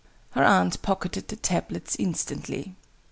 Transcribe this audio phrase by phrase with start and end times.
[0.31, 2.75] Her aunt pocketed the tablets instantly.